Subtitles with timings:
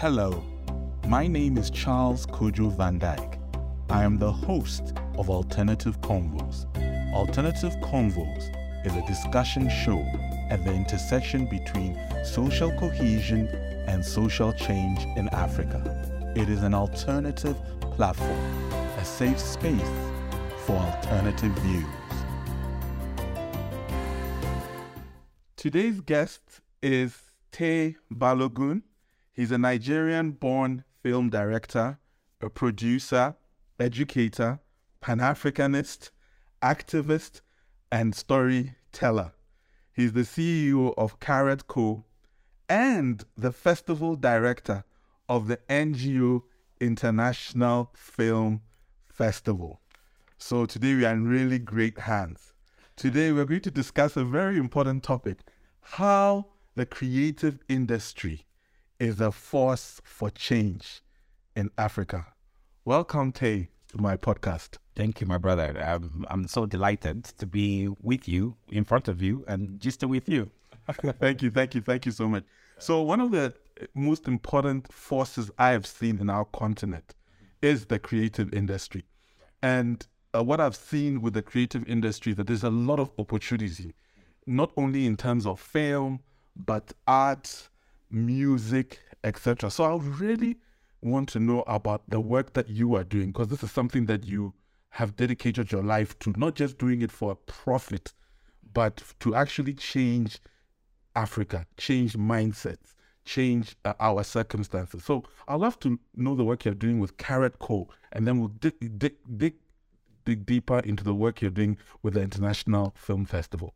[0.00, 0.44] Hello,
[1.06, 3.38] my name is Charles Kojo Vandyck.
[3.88, 6.66] I am the host of Alternative Convos.
[7.14, 8.44] Alternative Convos
[8.84, 9.98] is a discussion show
[10.50, 13.48] at the intersection between social cohesion
[13.88, 15.80] and social change in Africa.
[16.36, 18.38] It is an alternative platform,
[18.98, 19.80] a safe space
[20.66, 21.86] for alternative views.
[25.56, 26.42] Today's guest
[26.82, 27.16] is
[27.50, 28.82] Taye Balogun.
[29.36, 31.98] He's a Nigerian born film director,
[32.40, 33.36] a producer,
[33.78, 34.60] educator,
[35.02, 36.08] Pan Africanist,
[36.62, 37.42] activist,
[37.92, 39.34] and storyteller.
[39.92, 42.06] He's the CEO of Carrot Co.
[42.70, 44.84] and the festival director
[45.28, 46.44] of the NGO
[46.80, 48.62] International Film
[49.04, 49.82] Festival.
[50.38, 52.54] So today we are in really great hands.
[52.96, 55.40] Today we're going to discuss a very important topic
[55.82, 58.45] how the creative industry
[58.98, 61.02] is a force for change
[61.54, 62.26] in Africa.
[62.84, 64.78] Welcome, Taye, to my podcast.
[64.94, 65.76] Thank you, my brother.
[65.78, 70.28] I'm, I'm so delighted to be with you, in front of you, and just with
[70.28, 70.50] you.
[71.20, 72.44] thank you, thank you, thank you so much.
[72.78, 73.52] So, one of the
[73.94, 77.14] most important forces I have seen in our continent
[77.60, 79.04] is the creative industry.
[79.62, 83.94] And uh, what I've seen with the creative industry that there's a lot of opportunity,
[84.46, 86.20] not only in terms of film,
[86.54, 87.68] but art,
[88.10, 89.70] music, etc.
[89.70, 90.56] So I really
[91.02, 94.24] want to know about the work that you are doing because this is something that
[94.24, 94.54] you
[94.90, 98.12] have dedicated your life to, not just doing it for a profit,
[98.72, 100.38] but to actually change
[101.14, 105.04] Africa, change mindsets, change uh, our circumstances.
[105.04, 107.88] So I'd love to know the work you're doing with Carrot Co.
[108.12, 109.54] And then we'll dig, dig, dig,
[110.24, 113.74] dig deeper into the work you're doing with the International Film Festival.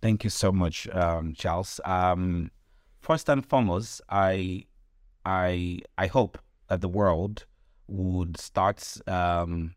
[0.00, 1.80] Thank you so much, um, Charles.
[1.84, 2.50] Um,
[3.00, 4.64] first and foremost, I,
[5.24, 7.46] I, I hope that the world
[7.86, 9.74] would start um,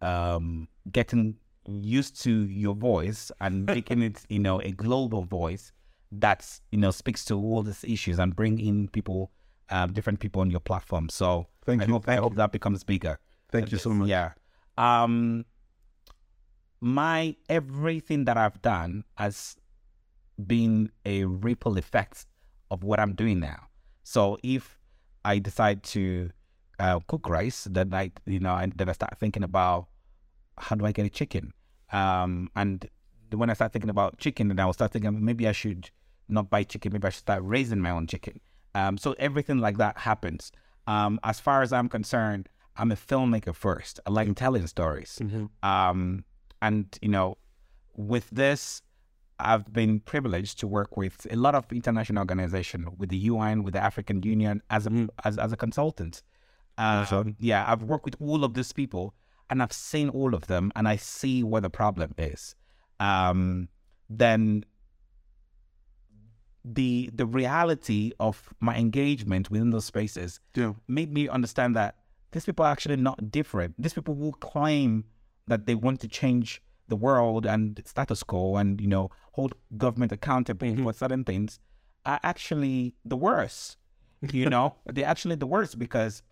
[0.00, 1.36] um, getting
[1.66, 5.72] used to your voice and making it, you know, a global voice
[6.10, 9.30] that you know speaks to all these issues and bring in people,
[9.70, 11.08] uh, different people on your platform.
[11.08, 11.92] So thank I you.
[11.92, 12.36] Hope, thank I hope you.
[12.38, 13.18] that becomes bigger.
[13.50, 14.08] Thank you so much.
[14.08, 14.32] Yeah.
[14.76, 15.44] Um,
[16.80, 19.56] my everything that I've done has
[20.46, 22.26] been a ripple effect
[22.70, 23.68] of what I'm doing now.
[24.02, 24.78] So if
[25.24, 26.30] I decide to
[26.78, 29.88] uh, cook rice, then I, you know, and then I start thinking about
[30.56, 31.52] how do I get a chicken?
[31.92, 32.88] Um, and
[33.32, 35.90] when I start thinking about chicken, then I will start thinking maybe I should
[36.28, 36.92] not buy chicken.
[36.92, 38.40] Maybe I should start raising my own chicken.
[38.74, 40.52] Um, so everything like that happens.
[40.86, 44.00] Um, as far as I'm concerned, I'm a filmmaker first.
[44.06, 45.18] I like telling stories.
[45.22, 45.46] Mm-hmm.
[45.68, 46.24] Um,
[46.62, 47.38] and you know,
[47.96, 48.82] with this,
[49.40, 53.74] I've been privileged to work with a lot of international organizations, with the UN, with
[53.74, 55.08] the African Union, as a Mhm.
[55.24, 56.22] as, as a consultant.
[56.76, 57.36] Uh, Awesome.
[57.38, 59.14] yeah, I've worked with all of these people,
[59.50, 62.54] and I've seen all of them, and I see where the problem is.
[63.00, 63.68] Um,
[64.10, 64.64] then
[66.64, 70.74] the the reality of my engagement within those spaces Yeah.
[70.86, 71.96] made me understand that
[72.32, 73.74] these people are actually not different.
[73.78, 75.04] These people will claim
[75.46, 80.12] that they want to change the world and status quo and, you know, hold government
[80.12, 81.60] accountable for certain things
[82.04, 83.76] are actually the worst.
[84.32, 86.22] You know, they're actually the worst because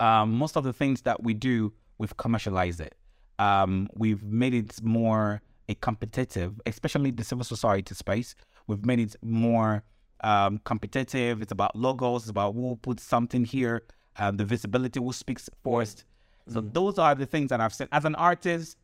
[0.00, 2.94] um, most of the things that we do, we've commercialized it.
[3.38, 8.34] Um, we've made it more a competitive, especially the civil society space.
[8.66, 9.84] We've made it more
[10.22, 11.42] um, competitive.
[11.42, 12.22] It's about logos.
[12.22, 13.82] It's about who puts something here.
[14.18, 16.04] Um, the visibility, who speaks first.
[16.48, 17.88] So those are the things that I've said.
[17.92, 18.76] As an artist,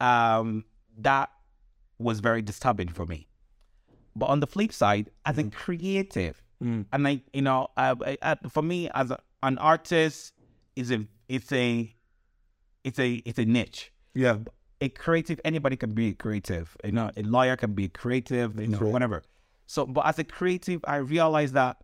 [0.00, 0.64] um,
[0.98, 1.30] that
[1.98, 3.28] was very disturbing for me.
[4.14, 6.86] But on the flip side, as a creative, Mm.
[6.90, 10.32] and I, you know, uh, I, I, for me as a, an artist,
[10.74, 11.94] is a it's a
[12.82, 13.92] it's a it's a niche.
[14.14, 14.38] Yeah.
[14.80, 16.74] A creative, anybody can be a creative.
[16.82, 18.58] You know, a lawyer can be creative.
[18.58, 18.90] You know, right.
[18.92, 19.22] whatever.
[19.66, 21.76] So, but as a creative, I realized that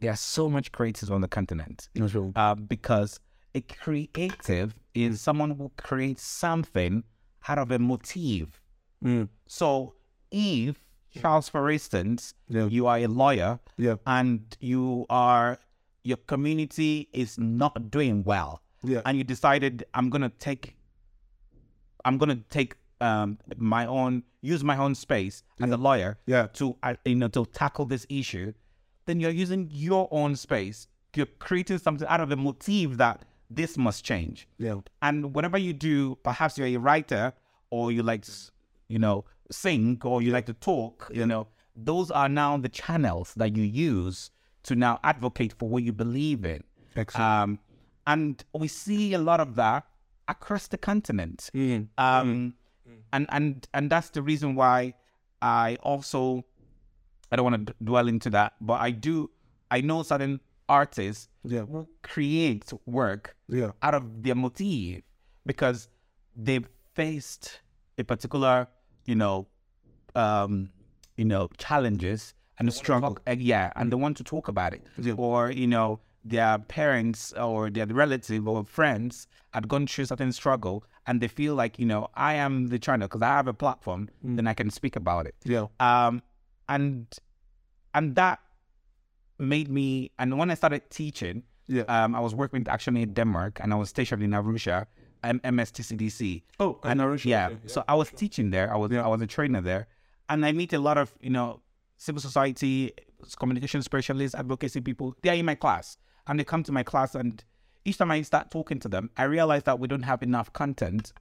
[0.00, 1.88] there are so much creatives on the continent
[2.36, 3.18] uh, because
[3.54, 7.04] a creative is someone who creates something
[7.48, 8.60] out of a motive.
[9.04, 9.28] Mm.
[9.46, 9.94] So
[10.30, 10.76] if
[11.10, 12.66] Charles, for instance, Yeah.
[12.66, 13.96] you are a lawyer Yeah.
[14.06, 15.58] and you are
[16.02, 19.00] your community is not doing well, Yeah.
[19.06, 20.76] and you decided I'm gonna take,
[22.04, 26.18] I'm gonna take um, my own use my own space as a lawyer
[26.54, 28.52] to uh, you know to tackle this issue,
[29.06, 30.88] then you're using your own space.
[31.16, 33.24] You're creating something out of a motive that
[33.56, 34.48] this must change.
[34.58, 34.80] Yeah.
[35.02, 37.32] And whatever you do, perhaps you're a writer
[37.70, 38.32] or you like, to,
[38.88, 43.34] you know, sing or you like to talk, you know, those are now the channels
[43.34, 44.30] that you use
[44.64, 46.62] to now advocate for what you believe in.
[46.96, 47.24] Excellent.
[47.24, 47.58] Um,
[48.06, 49.84] and we see a lot of that
[50.28, 51.50] across the continent.
[51.98, 52.54] Um,
[53.12, 54.94] and and and that's the reason why
[55.40, 56.44] I also
[57.30, 59.30] I don't want to dwell into that, but I do
[59.70, 61.62] I know certain artists Yeah.
[61.66, 63.72] who create work Yeah.
[63.82, 65.02] out of their motive
[65.46, 65.88] because
[66.36, 67.60] they've faced
[67.98, 68.68] a particular,
[69.04, 69.46] you know,
[70.14, 70.70] um,
[71.16, 73.18] you know, challenges and struggle.
[73.26, 74.86] uh, yeah, and they want to talk about it.
[74.98, 75.14] Yeah.
[75.14, 80.84] Or, you know, their parents or their relative or friends had gone through certain struggle
[81.06, 84.08] and they feel like, you know, I am the channel because I have a platform,
[84.22, 85.34] then I can speak about it.
[85.44, 85.66] Yeah.
[85.80, 86.22] Um,
[86.68, 87.06] and
[87.92, 88.40] and that
[89.38, 91.82] made me and when I started teaching, Yeah.
[91.88, 94.86] um, I was working with ActionAid Denmark and I was stationed in Arusha,
[95.22, 96.42] M- MSTCDC.
[96.60, 98.72] Oh, And Arusha, yeah, okay, so I was teaching there.
[98.72, 99.86] I was I was a trainer there,
[100.28, 101.60] and I meet a lot of you know
[101.96, 102.92] civil society,
[103.38, 105.14] communication specialists, advocacy people.
[105.22, 105.96] They are in my class,
[106.26, 107.42] and they come to my class, and
[107.86, 111.12] each time I start talking to them, I realize that we don't have enough content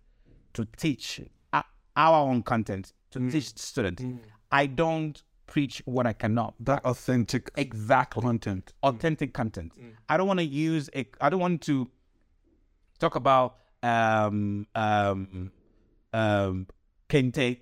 [0.54, 1.22] to teach
[1.54, 1.62] uh,
[1.96, 4.04] our own content to teach students.
[4.52, 6.56] I don't preach what I cannot.
[6.60, 8.74] That authentic Exactly content.
[8.84, 9.72] authentic content.
[10.10, 11.06] I don't want to use a.
[11.22, 11.90] I don't want to
[13.00, 15.52] talk about um um
[16.14, 16.68] um
[17.10, 17.60] Kente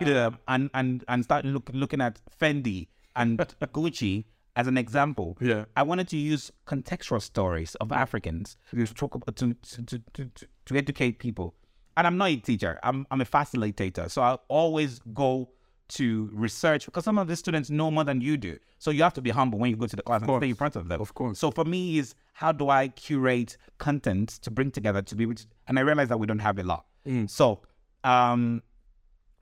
[0.00, 3.38] um, and and and start look, looking at Fendi and
[3.72, 4.24] Gucci
[4.54, 5.36] as an example.
[5.40, 5.64] Yeah.
[5.76, 10.30] I wanted to use contextual stories of Africans to talk about to, to, to, to
[10.66, 11.54] to educate people.
[11.96, 12.78] And I'm not a teacher.
[12.82, 14.10] I'm I'm a facilitator.
[14.10, 15.50] So I always go
[15.96, 18.58] to research because some of the students know more than you do.
[18.78, 20.54] So you have to be humble when you go to the class and stay in
[20.54, 21.00] front of them.
[21.00, 21.38] Of course.
[21.38, 25.34] So for me is how do I curate content to bring together to be able
[25.34, 26.84] to, and I realize that we don't have a lot.
[27.26, 27.60] So
[28.04, 28.62] um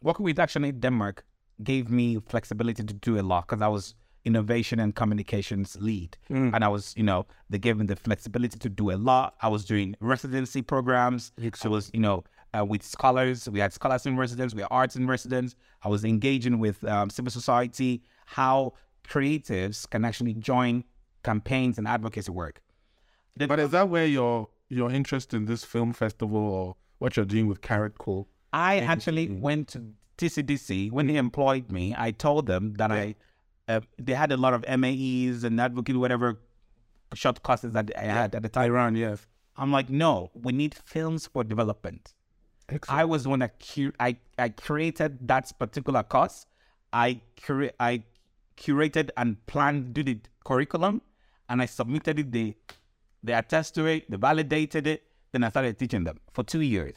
[0.03, 1.25] working with Action actually Denmark
[1.63, 3.95] gave me flexibility to do a lot because I was
[4.25, 6.17] innovation and communications lead.
[6.29, 9.35] And I was, you know, they gave me the flexibility to do a lot.
[9.41, 11.33] I was doing residency programs.
[11.65, 12.25] I was, you know,
[12.57, 13.49] uh, with scholars.
[13.49, 14.55] We had scholars in residence.
[14.55, 15.55] We had arts in residence.
[15.83, 18.75] I was engaging with um, civil society, how
[19.09, 20.85] creatives can actually join
[21.23, 22.61] campaigns and advocacy work.
[23.37, 27.27] The- But is that where your your interest in this film festival or what you're
[27.27, 28.27] doing with Carrot Co.?
[28.53, 29.79] I actually went to
[30.19, 31.95] TCDC when they employed me.
[31.97, 33.15] I told them that I
[33.69, 36.41] uh, they had a lot of MAEs and advocate whatever
[37.15, 38.65] short courses that I had at the time.
[38.71, 39.27] Iran, yes.
[39.57, 42.15] I'm like, no, we need films for development.
[42.89, 46.47] I was the one that cu- I I created that particular course.
[46.93, 48.03] I cura- I
[48.57, 51.03] curated and planned, did the curriculum,
[51.49, 52.33] and I submitted it.
[52.33, 52.57] They
[53.23, 54.11] they attest to it.
[54.11, 55.03] They validated it.
[55.33, 56.97] Then I started teaching them for two years.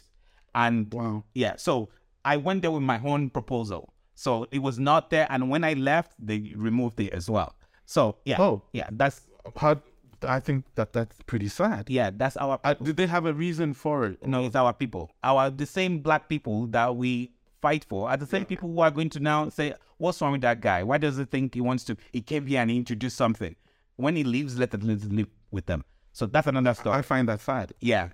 [0.55, 1.23] And Wow.
[1.33, 1.89] yeah, so
[2.25, 3.93] I went there with my own proposal.
[4.15, 7.55] So it was not there, and when I left, they removed it as well.
[7.85, 8.61] So yeah, Oh.
[8.73, 9.27] yeah, that's
[9.57, 9.81] How,
[10.23, 11.89] I think that that's pretty sad.
[11.89, 14.25] yeah, that's our Uh, did they have a reason for it?
[14.25, 15.11] no, it's our people.
[15.23, 17.31] Our the same black people that we
[17.61, 20.41] fight for are the same people who are going to now say, "What's wrong with
[20.41, 20.83] that guy?
[20.83, 21.95] Why does he think he wants to?
[22.11, 23.55] He came here and he introduced something.
[23.95, 26.97] When he leaves, let him live with them." So that's another story.
[26.97, 27.73] I find that sad.
[27.79, 28.09] Yeah.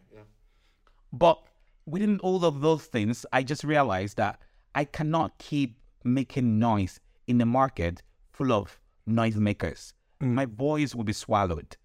[1.11, 1.41] But
[1.85, 4.39] within all of those things, I just realized that
[4.75, 8.01] I cannot keep making noise in a market
[8.31, 9.93] full of noisemakers.
[10.21, 11.77] My voice will be swallowed.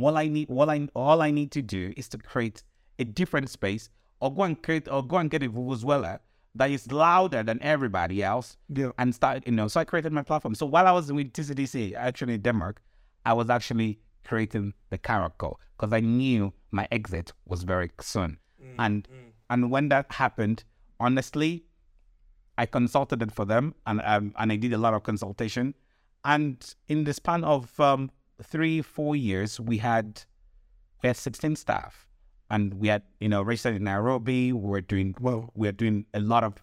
[0.00, 2.62] All I need, all I, all I need to do is to create
[2.98, 3.88] a different space,
[4.20, 6.18] or go and create, or go and get a vuvuzela
[6.56, 8.90] that is louder than everybody else, Yeah.
[8.98, 9.68] and start, you know.
[9.68, 10.54] So I created my platform.
[10.56, 12.82] So while I was with TCDC, ActionAid Denmark,
[13.24, 18.38] I was actually creating the character because I knew my exit was very soon.
[18.78, 19.06] And
[19.48, 20.64] and when that happened,
[20.98, 21.64] honestly,
[22.58, 25.74] I consulted it for them, and um, and I did a lot of consultation.
[26.24, 26.56] And
[26.88, 28.10] in the span of um,
[28.42, 30.22] three four years, we had
[31.02, 32.06] we had sixteen staff,
[32.50, 34.52] and we had you know registered in Nairobi.
[34.52, 35.50] We were doing well.
[35.54, 36.54] we are doing a lot of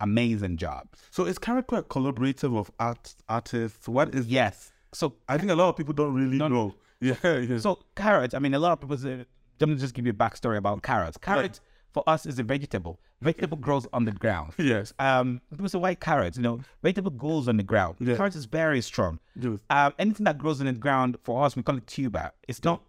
[0.00, 1.00] amazing jobs.
[1.10, 3.88] So is Carrot a collaborative of art artists?
[3.88, 4.26] What is?
[4.26, 4.72] Yes.
[4.92, 6.74] So I think a lot of people don't really know.
[7.00, 7.16] Yeah.
[7.22, 7.58] yeah.
[7.58, 9.26] So carrots, I mean, a lot of people say,
[9.60, 11.18] let me just give you a backstory about carrots.
[11.18, 11.60] Carrot
[11.94, 13.00] for us is a vegetable.
[13.22, 14.52] Vegetable grows on the ground.
[14.58, 14.92] yes.
[14.98, 16.36] Um, it was a white carrot.
[16.36, 17.96] You know, vegetable grows on the ground.
[18.00, 18.16] Yeah.
[18.16, 19.20] Carrot is very strong.
[19.36, 19.60] Yes.
[19.70, 22.32] Um, anything that grows on the ground for us, we call it tuber.
[22.48, 22.82] It's not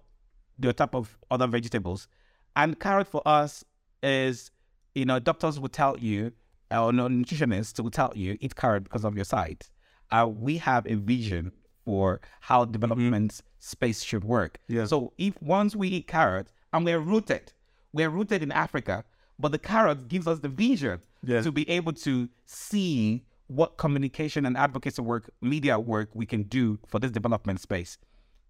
[0.57, 2.07] the type of other vegetables.
[2.55, 3.63] And carrot for us
[4.01, 4.49] is,
[4.95, 6.31] you know, doctors will tell you,
[6.71, 9.69] or no, nutritionists will tell you, eat carrot because of your sight.
[10.11, 11.51] Uh, we have a vision
[11.85, 14.57] for how development space should work.
[14.67, 14.85] Yeah.
[14.85, 17.53] So if once we eat carrot and we're rooted,
[17.95, 19.03] we're rooted in Africa,
[19.39, 21.43] but the carrot gives us the vision Yes.
[21.45, 26.77] to be able to see what communication and advocacy work, media work we can do
[26.87, 27.97] for this development space.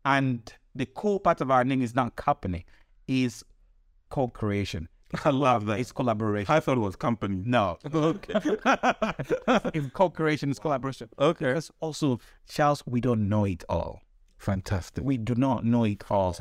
[0.04, 2.66] And the cool part of our name is not company,
[3.08, 3.44] is
[4.10, 4.88] co-creation.
[5.26, 5.80] I love that.
[5.80, 6.54] It's collaboration.
[6.54, 7.42] I thought it was company.
[7.46, 8.34] No, Okay.
[9.74, 11.10] it's co-creation, it's collaboration.
[11.20, 11.46] okay.
[11.48, 14.02] Because also, Charles, we don't know it all.
[14.38, 15.04] Fantastic.
[15.04, 16.36] We do not know it all.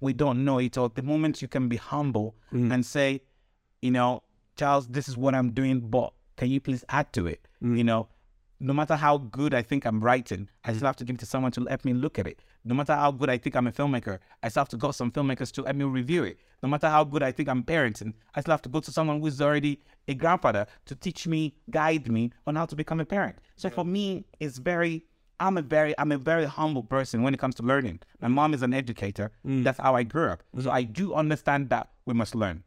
[0.00, 0.88] We don't know it all.
[0.88, 2.72] The moment you can be humble mm.
[2.72, 3.22] and say,
[3.82, 4.22] you know,
[4.56, 7.46] Charles, this is what I'm doing, but can you please add to it?
[7.62, 7.78] Mm.
[7.78, 8.08] You know,
[8.60, 11.26] no matter how good I think I'm writing, I still have to give it to
[11.26, 12.42] someone to let me look at it.
[12.64, 14.92] No matter how good I think I'm a filmmaker, I still have to go to
[14.92, 16.38] some filmmakers to let me review it.
[16.62, 19.20] No matter how good I think I'm parenting, I still have to go to someone
[19.20, 23.38] who's already a grandfather to teach me, guide me on how to become a parent.
[23.54, 25.04] So for me, it's very
[25.40, 28.00] I'm a very I'm a very humble person when it comes to learning.
[28.20, 29.30] My mom is an educator.
[29.44, 30.42] That's how I grew up.
[30.60, 32.64] So I do understand that we must learn.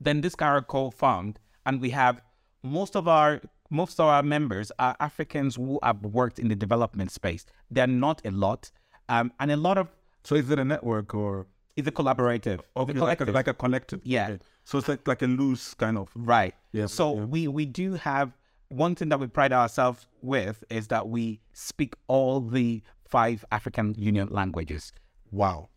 [0.00, 0.90] Then this Carrot Co.
[0.90, 2.20] found, and we have
[2.62, 7.10] most of our most of our members are Africans who have worked in the development
[7.10, 7.46] space.
[7.70, 8.70] They're not a lot,
[9.08, 9.88] um, and a lot of
[10.24, 12.60] So is it a network or it's a collaborative.
[12.74, 13.34] or It's like, a, collective.
[13.34, 14.00] like a collective?
[14.04, 14.36] Yeah.
[14.64, 16.10] So it's like like a loose kind of.
[16.14, 16.54] Right.
[16.72, 17.24] Yeah, So yeah.
[17.24, 18.32] we we do have
[18.72, 23.94] one thing that we pride ourselves with is that we speak all the five African
[23.98, 24.92] Union languages:
[25.30, 25.68] Wow.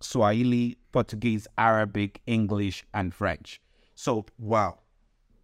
[0.00, 3.60] Swahili, Portuguese, Arabic, English, and French.
[3.94, 4.78] So Wow.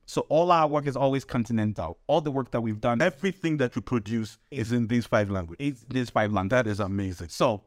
[0.06, 1.98] so all our work is always continental.
[2.06, 5.66] All the work that we've done Everything that you produce is in these five languages.
[5.82, 6.64] is these five languages.
[6.64, 7.28] That is amazing.
[7.28, 7.62] So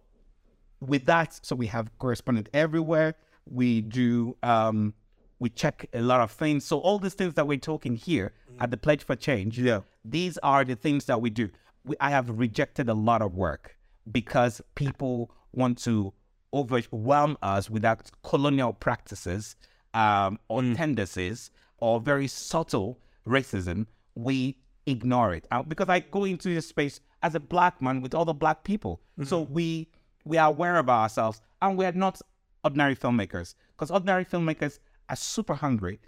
[0.82, 3.16] with that, so we have correspondent everywhere.
[3.46, 4.94] We do um
[5.40, 6.66] we check a lot of things.
[6.66, 9.82] So all these things that we're talking here at the Pledge for Change, Yeah.
[10.04, 11.50] these are the things that we do.
[11.86, 13.78] We, I have rejected a lot of work
[14.12, 16.14] because people want to
[16.54, 19.56] overwhelm us with that colonial practices
[19.94, 23.86] um, or tendencies or very subtle racism.
[24.16, 28.14] We ignore it Uh, because I go into this space as a black man with
[28.16, 29.02] other black people.
[29.24, 29.88] So we
[30.26, 32.22] we are aware of ourselves and we are not
[32.64, 34.80] ordinary filmmakers because ordinary filmmakers
[35.10, 36.00] are super hungry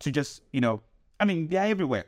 [0.00, 0.82] to just you know
[1.20, 2.06] I mean they're everywhere.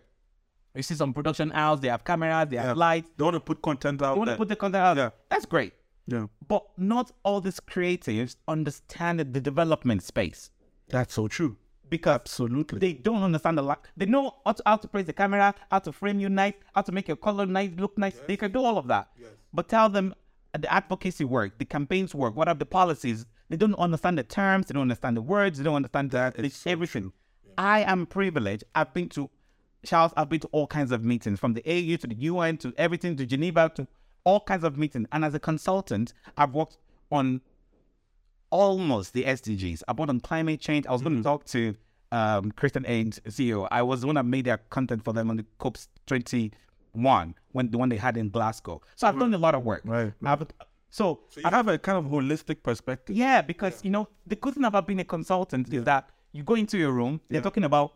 [0.75, 3.11] You see some production house, they have cameras, they have lights.
[3.17, 4.97] They want to put content out They want to put the content out.
[4.97, 5.11] Yeah.
[5.31, 5.73] That's great.
[6.07, 6.27] yeah.
[6.47, 10.51] But not all these creatives understand the development space
[10.89, 11.57] That's so true.
[11.91, 12.79] because Absolutely.
[12.79, 13.89] they don't understand the lack.
[13.97, 16.83] they know how to, how to place the camera, how to frame you nice, how
[16.83, 18.17] to make your color nice, look nice.
[18.29, 19.09] They can do all of that.
[19.19, 19.31] Yes.
[19.53, 20.15] But tell them
[20.57, 23.27] the advocacy work, the campaigns work, what are the policies?
[23.49, 26.67] They don't understand the terms, they don't understand the words, they don't understand that it's
[26.67, 27.13] everything.
[27.57, 28.65] I am privileged.
[28.75, 29.31] I've been to
[29.85, 32.75] Charles, I've been to all kinds of meetings from the AU to the UN to
[32.77, 33.87] everything to Geneva to
[34.25, 35.07] all kinds of meetings.
[35.13, 36.79] And as a consultant, I've worked
[37.11, 37.41] on
[38.51, 39.83] almost the SDGs.
[39.89, 40.87] I worked on climate change.
[40.87, 41.75] I was going to talk to
[42.13, 43.69] um, Christian Aid, CEO.
[43.71, 47.71] I was the one that made their content for them on the COPs 21, when
[47.71, 48.81] the one they had in Glasgow.
[48.97, 49.83] So I've done a lot of work.
[49.85, 50.13] Right.
[50.25, 50.47] I've,
[50.91, 53.15] so, So you have a kind of holistic perspective.
[53.17, 56.55] yeah, because you know the good thing about being a consultant is that you go
[56.55, 57.21] into your room.
[57.29, 57.93] They're talking about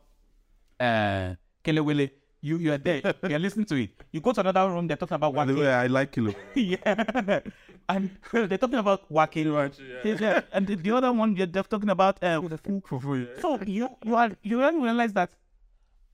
[0.81, 1.35] uh,
[1.65, 2.11] Kelewele.
[2.45, 3.15] You you are there.
[3.29, 3.91] You're listening to it.
[4.11, 4.89] You go to another room.
[4.89, 5.59] They're talking about By Wake.
[5.65, 6.35] I like Kilo.
[6.55, 7.41] yeah,
[7.89, 9.37] and they're talking about Wake.
[9.37, 10.41] Yeah.
[10.53, 12.41] and the, the other one they're they're talking about uh,
[13.41, 15.31] so you you are you don't realize that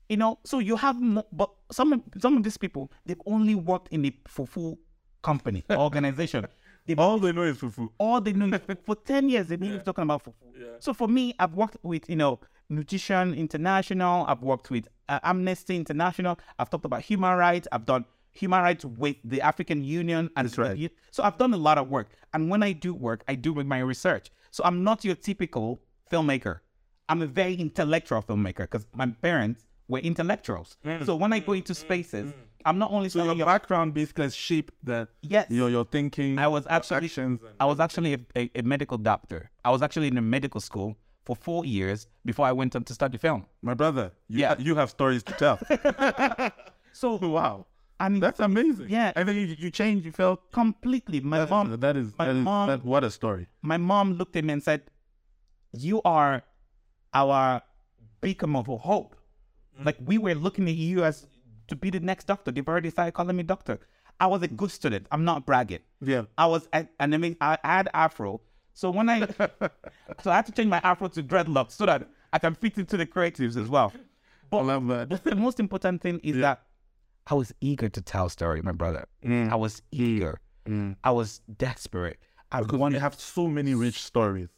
[0.07, 3.55] you know so you have mo- but some of- some of these people they've only
[3.55, 4.77] worked in the fufu
[5.23, 6.45] company organization.
[6.89, 7.87] They've All they know is fufu.
[7.99, 10.33] all they know for 10 years they've been talking about fufu.
[10.79, 15.75] So for me, I've worked with, you know, Nutrition International, I've worked with uh, Amnesty
[15.75, 20.47] International, I've talked about human rights, I've done human rights with the African Union and
[20.47, 20.91] That's right.
[21.11, 22.09] so I've done a lot of work.
[22.33, 24.31] And when I do work, I do with my research.
[24.49, 25.79] So I'm not your typical
[26.11, 26.61] filmmaker.
[27.07, 30.77] I'm a very intellectual filmmaker because my parents were intellectuals.
[30.83, 31.05] Mm.
[31.05, 31.57] So when I go mm.
[31.57, 32.33] into spaces, mm.
[32.65, 35.49] I'm not only So your you background basically has shaped that Yes.
[35.49, 36.37] your your thinking.
[36.39, 37.09] I was actually
[37.59, 39.49] I was actually a, a, a medical doctor.
[39.63, 42.93] I was actually in a medical school for four years before I went on to
[42.93, 43.45] study film.
[43.61, 44.11] my brother.
[44.27, 44.55] You, Yeah.
[44.59, 45.57] you have stories to tell.
[46.91, 47.65] So wow,
[47.99, 48.89] and that's amazing.
[48.89, 49.13] Yeah.
[49.15, 50.05] and then you, you changed.
[50.05, 53.47] You felt completely my mom that is my that is mom- that, what a story.
[53.61, 54.81] my mom looked at me and said,
[55.71, 56.43] "You are
[57.13, 57.61] our
[58.21, 59.15] beacon of hope.
[59.79, 59.85] Mm.
[59.85, 61.25] Like we were looking at you as
[61.69, 62.51] to be the next doctor.
[62.51, 63.79] They've already started calling me doctor.
[64.19, 65.07] I was a good student.
[65.11, 65.79] I'm not bragging.
[66.01, 66.23] Yeah.
[66.37, 68.41] I was an I mean I had afro.
[68.73, 69.19] So when I
[70.21, 72.97] so I had to change my afro to dreadlocks so that I can fit into
[72.97, 73.93] the creatives as well.
[74.51, 75.09] I love that.
[75.09, 76.63] But the most important thing is that
[77.27, 79.07] I was eager to tell story, my brother.
[79.23, 79.51] Mm.
[79.51, 79.83] I was mm.
[79.91, 80.41] eager.
[80.67, 80.95] Mm.
[81.03, 82.17] I was desperate.
[82.51, 84.49] I Because wanted we have so many rich stories.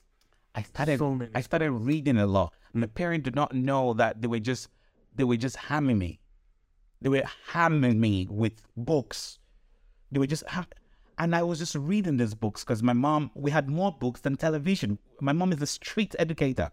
[0.56, 1.20] I started So.
[1.36, 2.54] I started reading a lot.
[2.74, 4.70] My parents did not know that they were just
[5.16, 6.21] they were just hamming me.
[7.02, 9.40] They were hammering me with books.
[10.12, 10.68] They were just ha-
[11.18, 14.36] And I was just reading these books because my mom, we had more books than
[14.36, 15.00] television.
[15.20, 16.72] My mom is a street educator.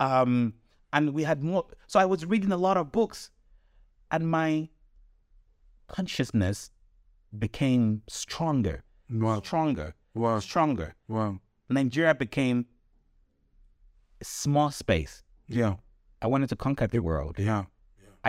[0.00, 0.54] Um,
[0.92, 1.66] and we had more.
[1.86, 3.30] So I was reading a lot of books
[4.10, 4.68] and my
[5.88, 6.70] consciousness
[7.38, 9.40] became stronger, Wow.
[9.42, 10.38] stronger, Wow.
[10.40, 10.94] stronger.
[11.08, 11.40] Wow.
[11.68, 12.66] Nigeria became
[14.20, 15.22] a small space.
[15.46, 15.76] Yeah.
[16.22, 17.36] I wanted to conquer the world.
[17.38, 17.64] Yeah.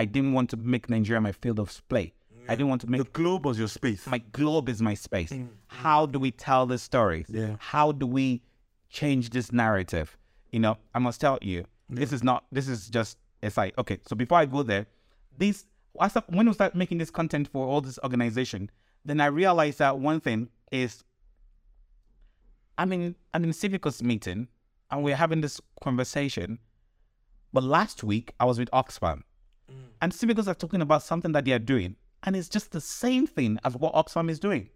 [0.00, 2.14] I didn't want to make Nigeria my field of play.
[2.48, 4.06] I didn't want to make The globe was your space.
[4.06, 5.30] my globe is my space.
[5.30, 5.48] Mm.
[5.66, 7.26] How do we tell the stories?
[7.28, 7.56] Yeah.
[7.58, 8.42] How do we
[8.88, 10.16] change this narrative?
[10.52, 12.44] You know, I must tell you, this is not.
[12.50, 13.18] This is just.
[13.42, 13.98] It's like okay.
[14.08, 14.86] So before I go there,
[15.36, 15.66] this
[16.28, 18.70] when we start making this content for all this organization,
[19.04, 21.04] then I realized that one thing is,
[22.78, 24.48] I mean, I'm in Civicus meeting,
[24.90, 26.58] and we're having this conversation.
[27.52, 29.24] But last week I was with Oxfam,
[30.02, 33.26] and Civicus are talking about something that they are doing, and it's just the same
[33.26, 34.68] thing as what Oxfam is doing.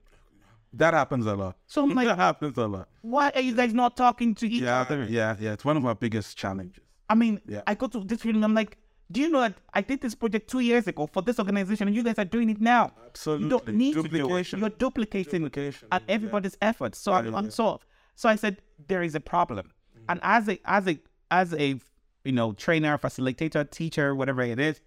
[0.73, 1.57] that happens a lot.
[1.67, 2.89] So I'm like, that happens a lot.
[3.03, 4.81] why are you guys not talking to each Yeah.
[4.81, 5.05] other?
[5.09, 5.37] Yeah.
[5.39, 5.53] Yeah.
[5.53, 6.83] It's one of our biggest challenges.
[7.09, 7.63] I mean, Yeah.
[7.67, 8.77] I go to this meeting, I'm like,
[9.13, 11.95] do you know that I did this project two years ago for this organization and
[11.97, 12.91] you guys are doing it now?
[13.07, 13.45] Absolutely.
[13.45, 13.85] You don't Absolutely.
[13.85, 14.19] need to do it.
[14.23, 14.61] Duplication.
[14.61, 16.15] You're duplicating Duplication, at yeah.
[16.15, 16.99] everybody's efforts.
[16.99, 17.81] So I'm, I'm so
[18.17, 19.67] so I said there is a problem.
[19.97, 20.05] Mm.
[20.09, 20.99] And as a as a
[21.31, 21.79] as a
[22.25, 24.81] you know trainer, facilitator, teacher, whatever it is,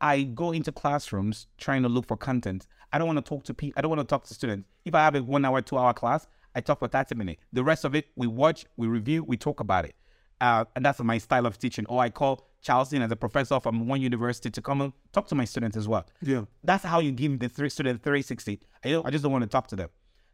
[0.00, 2.66] I go into classrooms trying to look for content.
[2.92, 3.78] I don't want to talk to people.
[3.78, 4.68] I don't want to talk to students.
[4.84, 7.42] If I have a one hour, two hour class, I talk for 30 minutes.
[7.52, 9.94] The rest of it, we watch, we review, we talk about it.
[10.40, 11.86] Uh, and that's my style of teaching.
[11.86, 15.34] Or I call Charleston as a professor from one university to come and talk to
[15.34, 16.06] my students as well.
[16.20, 16.44] Yeah.
[16.62, 18.60] That's how you give the three student 360.
[18.84, 19.88] I, don't, I just don't want to talk to them.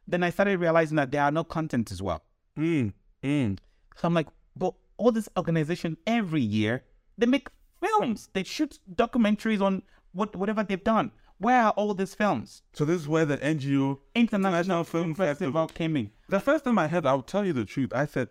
[0.06, 2.22] Then I started realizing that there are no content as well.
[2.58, 2.92] Mm.
[3.22, 3.58] Mm.
[3.96, 4.26] So I'm like,
[4.56, 6.84] but all these organizations every year,
[7.18, 7.48] they make
[7.84, 8.28] films.
[8.34, 11.10] They shoot documentaries on what whatever they've done.
[11.38, 12.62] Where are all these films?
[12.74, 16.10] So this is where the NGO International Film Film Festival came in.
[16.28, 17.92] The first time I heard, I'll tell you the truth.
[17.94, 18.28] I said,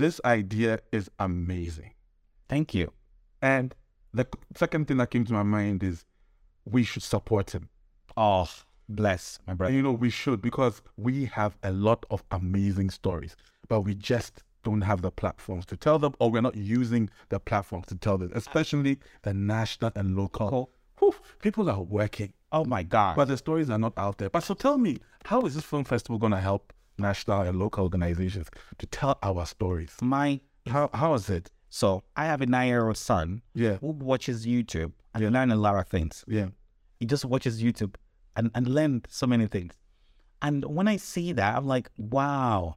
[0.00, 1.92] "This idea is amazing."
[2.48, 2.92] Thank you.
[3.40, 3.74] And
[4.12, 6.04] the second thing that came to my mind is,
[6.66, 7.70] we should support him.
[8.16, 8.48] Oh,
[8.88, 9.74] bless my And brother.
[9.74, 13.34] you know, we should because we have a lot of amazing stories,
[13.70, 17.38] but we just don't have the platforms to tell them, or we're not using the
[17.40, 20.70] platforms to tell them, especially the national and local.
[20.98, 23.16] Whew, people are working, Oh my God.
[23.16, 24.30] but the stories are not out there.
[24.30, 27.82] But so tell me, how is this film festival going to help national and local
[27.84, 28.48] organizations
[28.78, 29.96] to tell our stories?
[30.00, 31.50] my How how is it?
[31.70, 35.56] so I have a nine year old son Yeah, who watches YouTube and learn a
[35.56, 36.24] lot of things.
[36.28, 36.48] yeah,
[37.00, 37.94] he just watches YouTube
[38.36, 39.74] and, and learned so many things.
[40.40, 42.76] And when I see that, I'm like, wow,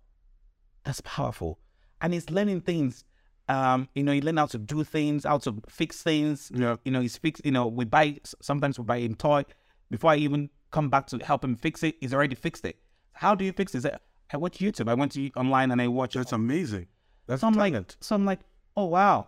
[0.84, 1.60] that's powerful.
[2.02, 3.04] And he's learning things.
[3.48, 6.52] Um, you know, he learned how to do things, how to fix things.
[6.54, 6.76] yeah.
[6.84, 7.42] You know, he's fix.
[7.44, 9.46] You know, we buy sometimes we buy him toy.
[9.92, 12.78] Before I even come back to help him fix it, he's already fixed it.
[13.14, 13.86] How do you fix it?
[14.34, 14.90] I watch YouTube.
[14.90, 16.16] I went to online and I watch.
[16.16, 16.88] That's amazing.
[17.28, 17.98] That's So I'm like, talent.
[18.02, 18.40] so I'm like,
[18.76, 19.28] oh wow.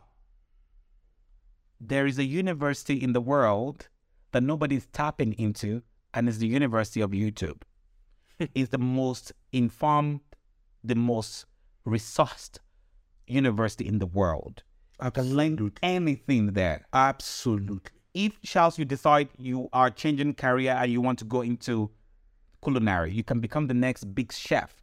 [1.79, 3.87] There is a university in the world
[4.31, 7.61] that nobody's tapping into, and it's the University of YouTube.
[8.39, 10.21] it's the most informed,
[10.83, 11.45] the most
[11.87, 12.59] resourced
[13.25, 14.63] university in the world.
[14.99, 16.85] I can learn anything there.
[16.91, 17.91] Absolutely.
[18.13, 21.91] If Charles, you decide you are changing career and you want to go into
[22.63, 24.75] culinary, you can become the next big chef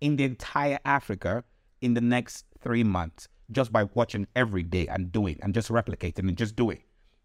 [0.00, 1.44] in the entire Africa
[1.80, 6.28] in the next three months just by watching every day and doing and just replicating
[6.28, 6.82] and just doing.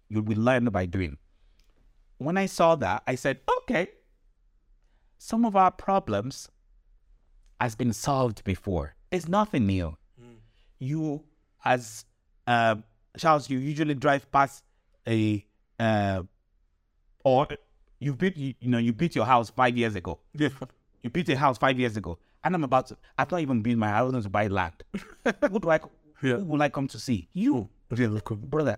[0.10, 1.18] You will learn by doing.
[2.18, 3.88] When I saw that, I said, okay,
[5.18, 6.50] some of our problems
[7.60, 8.96] has been solved before.
[9.12, 9.96] It's nothing new.
[10.80, 11.24] You,
[11.66, 12.06] as
[12.48, 12.76] uh,
[13.18, 14.64] Charles, you usually drive past
[15.08, 15.46] a
[15.80, 16.24] uh,
[17.24, 17.48] or
[18.00, 20.20] you built you, you know you built your house five years ago.
[20.34, 20.50] Yeah.
[21.04, 22.98] You built a house five years ago, and I'm about to.
[23.18, 24.10] I've not even built my house.
[24.10, 24.74] I want to buy land.
[25.52, 25.80] who do I?
[26.22, 26.38] Yeah.
[26.38, 27.28] Who will I come to see?
[27.34, 28.30] You, Yeah, look.
[28.30, 28.78] brother.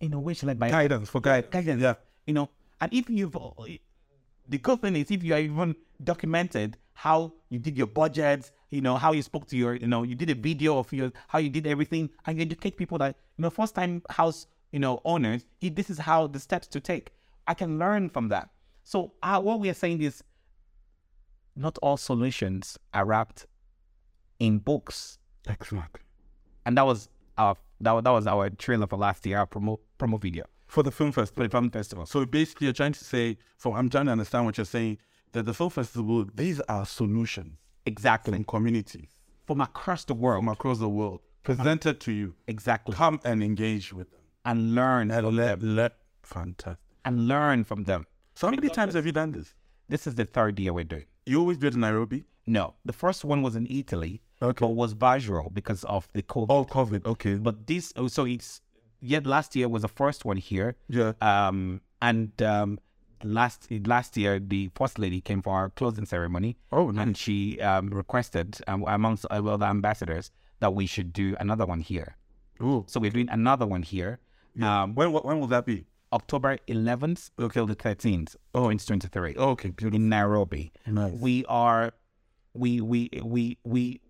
[0.00, 1.50] In a way, should I buy Guidance for guidance.
[1.52, 1.82] guidance?
[1.82, 1.94] Yeah.
[2.26, 2.50] You know,
[2.80, 3.36] and if you've
[4.48, 8.80] the good thing is if you are even documented how you did your budgets, you
[8.80, 11.38] know how you spoke to your, you know, you did a video of your how
[11.38, 15.00] you did everything, and you educate people that you know first time house you know
[15.04, 15.44] owners.
[15.60, 17.10] This is how the steps to take.
[17.46, 18.48] I can learn from that.
[18.82, 20.22] So uh, what we are saying is,
[21.54, 23.46] not all solutions are wrapped
[24.38, 25.98] in books, Excellent.
[26.64, 29.78] and that was our that, was- that was our trailer for last year, our promo
[29.98, 31.44] promo video For the film for festival.
[31.44, 32.06] the film festival.
[32.06, 34.98] So basically, you're trying to say, so I'm trying to understand what you're saying,
[35.36, 38.32] that the film festival, these are solutions Exactly.
[38.34, 39.10] from communities
[39.46, 40.40] From across the world.
[40.42, 42.34] from across the world presented to you.
[42.48, 42.92] Exactly.
[42.94, 44.20] Come and engage with them.
[44.44, 46.80] And learn And let, let, fantastic.
[47.04, 48.06] and learn from them.
[48.34, 49.54] So how many times have you done this?
[49.88, 51.04] This is the third year we're doing.
[51.26, 52.24] You always do it in Nairobi?
[52.46, 54.58] No, the first one was in Italy, Okay.
[54.64, 56.46] but was virtual because of the COVID.
[56.48, 57.04] Oh, COVID.
[57.06, 57.34] Okay.
[57.36, 58.60] But this, oh, so it's
[59.00, 60.76] yet last year was the first one here.
[60.88, 61.12] Yeah.
[61.20, 62.78] Um, and um,
[63.22, 66.56] last last year the first lady came for our closing ceremony.
[66.72, 67.02] Oh, nice.
[67.06, 71.66] and she um, requested um, amongst uh, well, the ambassadors that we should do another
[71.66, 72.16] one here.
[72.62, 72.84] Ooh.
[72.88, 74.18] So we're doing another one here.
[74.62, 75.84] Um, When, when will that be?
[76.12, 79.96] October 11th till the 13th, oh, 2023, Okay, beautiful.
[79.96, 80.72] in Nairobi.
[80.86, 81.12] Nice.
[81.20, 81.92] We are,
[82.54, 84.00] we we we we.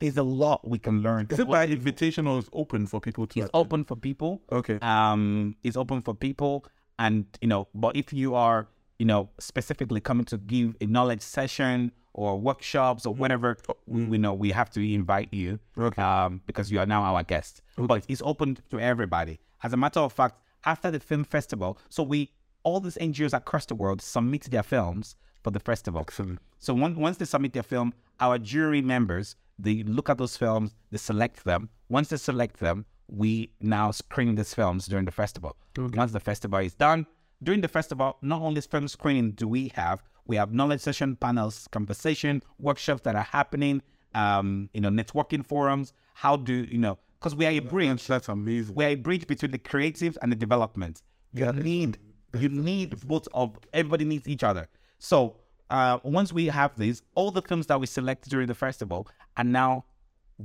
[0.00, 1.26] There's a lot we can learn.
[1.30, 3.40] Is it by invitation or is open for people to?
[3.40, 4.42] It's open for people.
[4.52, 4.78] Okay.
[4.82, 6.64] Um, it's open for people,
[6.98, 11.22] and you know, but if you are, you know, specifically coming to give a knowledge
[11.22, 13.56] session or workshops or whatever,
[13.86, 15.58] we, we know we have to invite you.
[15.78, 16.02] Okay.
[16.02, 17.62] Um, because you are now our guest.
[17.76, 19.38] But it's open to everybody.
[19.62, 22.30] As a matter of fact, after the film festival, so we
[22.64, 26.00] all these NGOs across the world submit their films for the festival.
[26.00, 26.40] Excellent.
[26.58, 30.74] So one, once they submit their film, our jury members they look at those films,
[30.90, 31.68] they select them.
[31.88, 35.56] Once they select them, we now screen these films during the festival.
[35.76, 37.06] Once the festival is done,
[37.42, 41.68] during the festival, not only film screening do we have, we have knowledge session, panels,
[41.72, 43.82] conversation, workshops that are happening,
[44.14, 45.92] um, you know, networking forums.
[46.14, 46.98] How do you know?
[47.18, 48.06] Because we are a bridge.
[48.06, 48.74] That's amazing.
[48.74, 51.02] We are a bridge between the creatives and the development.
[51.32, 51.98] You need
[52.38, 54.68] you need both of everybody needs each other.
[54.98, 55.36] So
[55.70, 59.44] uh, once we have these, all the films that we select during the festival are
[59.44, 59.84] now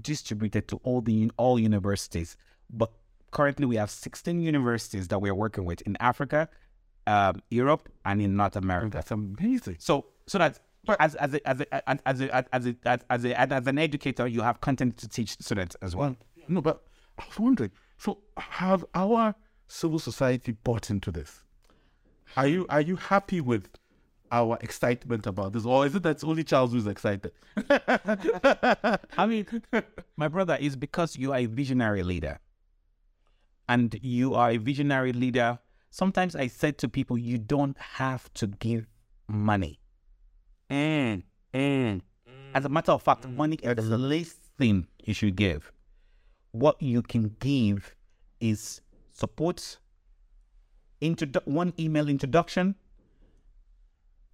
[0.02, 2.38] distributed to all the all universities.
[2.70, 2.92] But
[3.32, 6.50] currently, we have 16 universities that we're working with in Africa,
[7.08, 8.98] um, Europe, and in North America.
[8.98, 9.78] That's amazing.
[9.80, 10.60] So so that
[11.00, 13.68] as as a, as a, as a, as a, as a, as as, a, as
[13.68, 16.16] an educator, you have content to teach students as well.
[16.48, 16.84] No, but
[17.20, 17.72] I was wondering.
[17.98, 19.36] So, have our
[19.68, 21.42] civil society bought into this?
[22.36, 23.70] Are you are you happy with
[24.32, 27.32] our excitement about this, or is it that only Charles who's excited?
[27.70, 29.46] I mean,
[30.18, 32.40] my brother, is because you are a visionary leader.
[33.74, 35.58] And you are a visionary leader.
[35.90, 38.86] Sometimes I said to people, you don't have to give
[39.28, 39.80] money.
[40.70, 42.52] And, and, mm.
[42.54, 43.36] as a matter of fact, mm.
[43.36, 45.72] money is the least thing you should give.
[46.52, 47.96] What you can give
[48.40, 48.82] is
[49.12, 49.80] support,
[51.02, 52.76] introdu- one email introduction.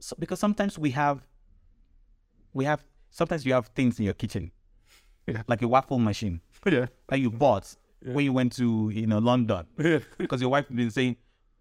[0.01, 1.25] So, because sometimes we have,
[2.53, 4.51] we have, sometimes you have things in your kitchen,
[5.27, 5.43] Yeah.
[5.47, 9.65] like a waffle machine yeah, that you bought when you went to you know London
[10.17, 11.15] because your wife has been saying,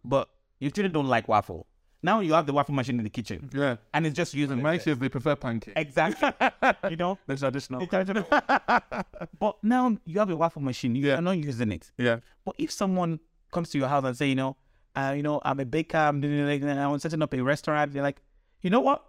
[0.05, 0.29] but
[0.61, 1.67] your children don't like waffle.
[2.01, 3.75] Now you have the waffle machine in the kitchen yeah.
[3.93, 5.75] and it's just using My kids they prefer pancake.
[5.77, 6.31] exactly.
[6.91, 7.85] you know, The traditional.
[9.39, 10.95] but now you have a waffle machine.
[10.95, 11.19] You Yeah.
[11.19, 11.91] are not using it.
[11.99, 13.19] Yeah, But if someone
[13.53, 14.57] comes to your house and say, you know,
[14.95, 18.03] uh, you know, I'm a baker, I'm doing like, I'm setting up a restaurant, they're
[18.03, 18.23] like,
[18.63, 19.05] you know what?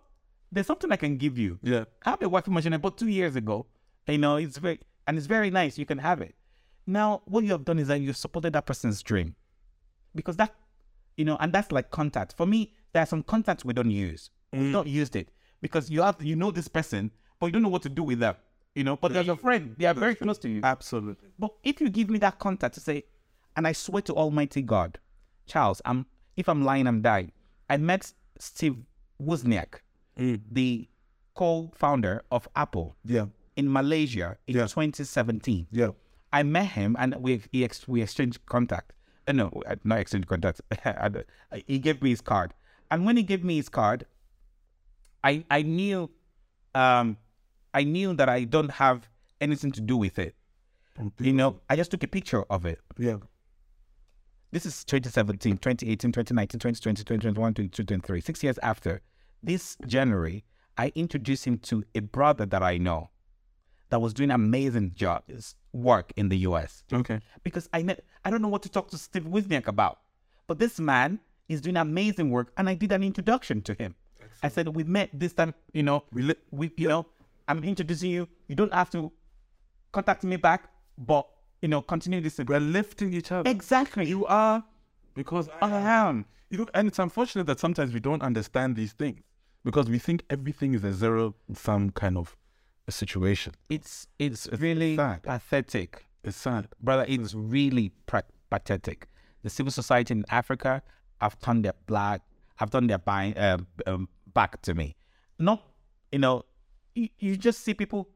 [0.52, 1.60] There's something I can give you.
[1.62, 1.84] yeah.
[2.06, 3.68] I have a waffle machine I bought two years ago.
[4.08, 5.78] You know, it's very and it's very nice.
[5.78, 6.34] You can have it.
[6.90, 9.36] Now, what you have done is that you've supported that person's dream.
[10.16, 10.56] Because that,
[11.18, 12.34] you know, and that's like contact.
[12.36, 14.32] For me, there are some contacts we don't use.
[14.52, 14.72] We've mm.
[14.72, 15.30] not used it.
[15.62, 18.20] Because you have you know this person, but you don't know what to do with
[18.20, 18.36] them.
[18.74, 19.76] You know, but they're your friend.
[19.78, 20.62] They are very close to you.
[20.64, 21.30] Absolutely.
[21.38, 23.04] But if you give me that contact to say,
[23.56, 24.98] and I swear to Almighty God,
[25.46, 27.32] Charles, I'm if I'm lying, I'm dying.
[27.70, 28.78] I met Steve
[29.22, 29.82] Wozniak,
[30.18, 30.42] mm.
[30.52, 30.88] the
[31.36, 33.26] co-founder of Apple, Yeah,
[33.56, 34.68] in Malaysia in Yeah.
[34.68, 35.68] 2017.
[35.72, 35.90] yeah.
[36.32, 38.94] I met him and we he ex- we exchanged contact.
[39.28, 40.62] Uh, no, uh, not exchange contact.
[40.84, 41.26] Don't-
[41.68, 42.54] he gave me his card,
[42.92, 44.06] and when he gave me his card,
[45.24, 46.10] I I knew,
[46.76, 47.18] um,
[47.74, 49.08] I knew that I don't have
[49.42, 50.36] anything to do with it.
[51.20, 52.80] You know, I just took a picture of it.
[52.98, 53.18] Yeah.
[54.52, 58.22] This is 2017, 2018, 2019, 2020, 2021, 2023.
[58.22, 59.02] Six years after,
[59.44, 60.44] this January,
[60.78, 63.12] I introduced him to a brother that I know
[63.90, 66.84] that was doing amazing job, his work in the US.
[66.92, 67.20] Okay.
[67.44, 70.00] Because I ne- I don't know what to talk to Steve Wozniak about.
[70.48, 73.96] But this man is doing amazing work, and I did an introduction to him.
[74.42, 77.06] I said, we met this time, you know, We li- we, you know,
[77.48, 78.28] I'm introducing you.
[78.48, 79.12] You don't have to
[79.92, 81.28] contact me back, but,
[81.62, 82.40] you know, continue this.
[82.40, 83.50] we're lifting each other.
[83.50, 84.08] Exactly.
[84.08, 84.64] You are
[85.14, 86.26] because I am.
[86.50, 89.22] You know, and it's unfortunate that sometimes we don't understand these things
[89.64, 92.36] because we think everything is a zero sum kind of
[92.90, 93.54] a situation.
[93.70, 95.24] It's it's really sad.
[95.24, 95.92] pathetic,
[96.24, 96.68] It's sad.
[96.82, 97.06] brother.
[97.08, 97.88] It's really
[98.52, 99.08] pathetic.
[99.44, 100.82] The civil society in Africa
[101.22, 102.22] have turned their black,
[102.58, 104.96] have turned their um, um, back to me.
[105.38, 105.60] Not,
[106.12, 106.44] you know,
[106.96, 108.10] you, you just see people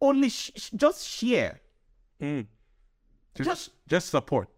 [0.00, 1.60] only sh- just share.
[2.20, 4.48] Just, Just- just support.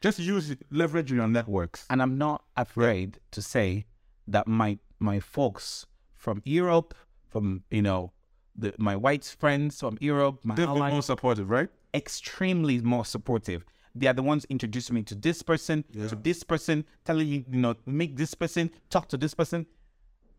[0.00, 1.84] Just use it, leverage your networks.
[1.90, 3.86] And I'm not afraid to say
[4.28, 6.94] that my my folks from Europe,
[7.28, 8.12] from you know,
[8.58, 11.68] the, my white friends from Europe, my They've been allies, more supportive, right?
[11.94, 13.64] extremely more supportive.
[13.94, 17.58] They are the ones introducing me to this person, to this person, telling you, you
[17.58, 19.66] know, make this person, talk to this person.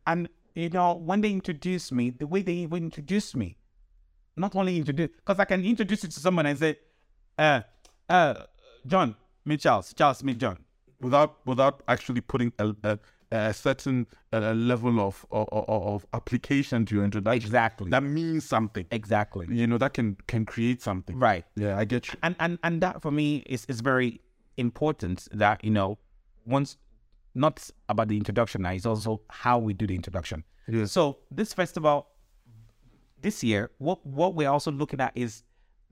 [0.06, 3.58] And, you know, when they introduce me, the way they even introduce me,
[4.38, 6.78] not only introduce, because I can introduce you to someone and say,
[7.38, 7.62] uh,
[8.08, 8.36] uh,
[8.86, 10.58] John, meet Charles, Charles, meet John.
[11.02, 13.00] Without without actually putting a, a,
[13.32, 17.42] a certain uh level of, of of application to your introduction.
[17.44, 17.90] Exactly.
[17.92, 18.86] That means something.
[18.92, 19.46] Exactly.
[19.50, 21.18] You know, that can can create something.
[21.20, 21.46] Right.
[21.56, 22.16] Yeah, I get you.
[22.24, 24.22] and and and that for me is is very
[24.58, 25.98] important that you know
[26.46, 26.78] once
[27.36, 30.92] not about the introduction now it's also how we do the introduction Yes.
[30.92, 32.08] so this festival
[33.22, 35.44] this year what what we're also looking at is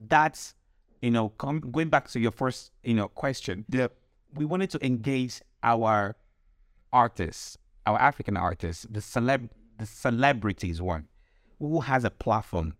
[0.08, 0.52] that
[1.00, 3.86] you know com- going back to your first you know question Yeah.
[4.34, 6.16] we wanted to engage our
[6.92, 9.48] artists, our African artists, the celeb,
[9.78, 11.08] the celebrities one,
[11.58, 12.74] who has a platform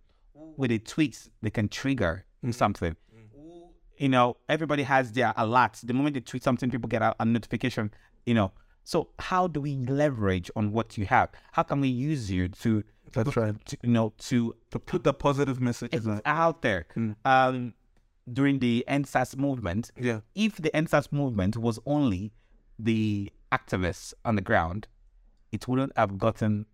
[0.56, 2.54] with a tweet they can trigger mm.
[2.54, 2.96] something.
[3.14, 3.68] Mm.
[3.96, 5.86] You know, everybody has their alerts.
[5.86, 7.90] The moment they tweet something, people get a, a notification.
[8.26, 8.52] You know,
[8.84, 11.30] so how do we leverage on what you have?
[11.52, 13.54] How can we use you to, That's right.
[13.66, 16.22] to you know, to To put the positive message it's out.
[16.24, 16.86] out there.
[16.96, 17.16] Mm.
[17.24, 17.74] Um,
[18.30, 20.20] during the EndSARS movement, Yeah.
[20.34, 22.32] if the EndSARS movement was only
[22.78, 24.86] the activists on the ground,
[25.52, 26.66] it wouldn't have gotten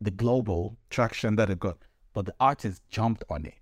[0.00, 1.78] the global, Traction that it got.
[2.12, 3.54] but the artists jumped on it.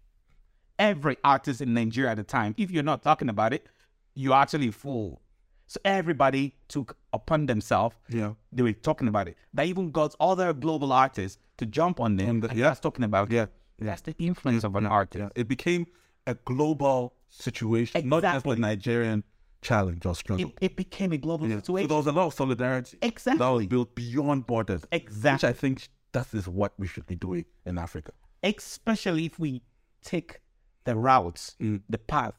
[0.78, 3.66] Every artist in Nigeria at the time, if you're not talking about it,
[4.14, 5.20] you're actually a fool.
[5.66, 8.34] So everybody took upon themselves, Yeah.
[8.52, 9.36] they were talking about it.
[9.52, 12.74] They even got other global artists to jump on them the- and yeah.
[12.74, 13.34] talking about it.
[13.34, 13.46] Yeah.
[13.78, 15.20] That's the influence of an artist.
[15.20, 15.28] Yeah.
[15.34, 15.86] It became
[16.26, 18.56] a global situation, not just Exactly.
[18.56, 19.24] a Nigerian
[19.70, 20.46] challenge or struggle.
[20.46, 21.60] It, it became a global Yeah.
[21.62, 23.38] So there was a lot of solidarity Exactly.
[23.38, 24.82] that was built beyond borders.
[24.92, 25.48] Exactly.
[25.48, 25.56] Which.
[25.56, 28.12] I think that is what we should be doing in Africa.
[28.42, 29.62] Especially if we
[30.02, 30.40] take
[30.84, 31.80] the routes, Mm.
[31.88, 32.34] the path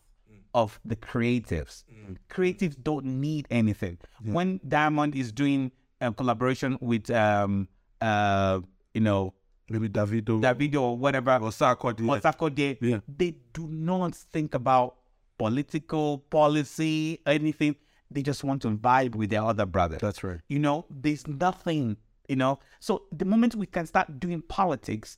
[0.54, 1.84] of the creatives.
[2.30, 3.98] Creatives don't need anything.
[4.24, 7.68] When Diamond is doing a collaboration with, um,
[8.02, 8.60] uh,
[8.94, 9.34] you know,
[9.68, 12.08] Maybe Davido Davido or whatever, or Sarkodie.
[12.08, 13.00] or Sarkodie, Yeah.
[13.08, 14.90] they do not think about
[15.38, 17.76] political policy, anything.
[18.12, 19.98] They just want to vibe with their other brother.
[20.00, 20.40] That's right.
[20.48, 21.98] You know, there's nothing,
[22.30, 22.60] you know.
[22.80, 25.18] So the moment we can start doing politics,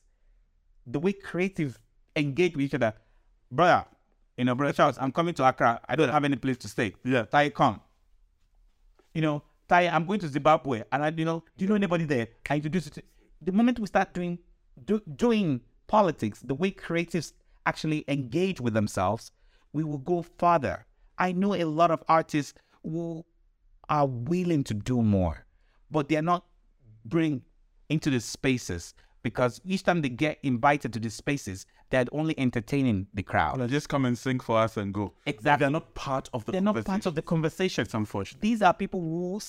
[0.86, 1.78] the way creative
[2.16, 2.94] engage with each other,
[3.50, 3.84] brother,
[4.36, 5.80] you know, brother Charles, I'm coming to Accra.
[5.88, 6.94] I don't have any place to stay.
[7.04, 7.24] Yeah.
[7.24, 7.80] Taye, come.
[9.14, 12.04] You know, Taye, I'm going to Zimbabwe, and I, you know, do you know anybody
[12.04, 12.28] there?
[12.48, 13.02] I introduce you to.
[13.42, 14.38] The moment we start doing
[14.84, 17.32] do, doing politics, the way creatives
[17.66, 19.30] actually engage with themselves,
[19.72, 20.86] we will go further.
[21.18, 23.24] I know a lot of artists who
[23.88, 25.44] are willing to do more,
[25.90, 26.44] but they're not
[27.04, 27.42] bring
[27.88, 33.06] into the spaces because each time they get invited to the spaces, they're only entertaining
[33.14, 33.58] the crowd.
[33.58, 35.14] Now just come and sing for us and go.
[35.26, 35.64] Exactly.
[35.64, 37.82] They're not part of the They're not part of the conversation.
[37.82, 38.40] It's unfortunate.
[38.40, 39.40] These are people who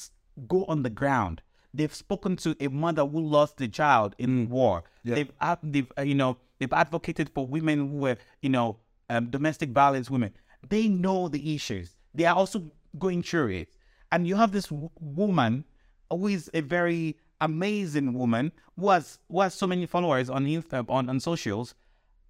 [0.47, 1.41] go on the ground.
[1.73, 4.83] They've spoken to a mother who lost a child in war.
[5.03, 5.15] Yeah.
[5.15, 8.77] They've, they've uh, you know, they've advocated for women who were, you know,
[9.09, 10.33] um, domestic violence women.
[10.67, 11.95] They know the issues.
[12.13, 13.69] They are also going through it.
[14.11, 15.65] And you have this w- woman
[16.09, 20.85] who is a very amazing woman who has who has so many followers on Insta,
[20.89, 21.75] on on socials,